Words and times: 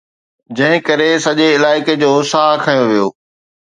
جنهن 0.55 0.85
ڪري 0.87 1.09
سڄي 1.25 1.47
علائقي 1.57 1.95
جو 2.03 2.11
ساهه 2.31 2.61
کنيو 2.63 2.85
ويو. 2.91 3.07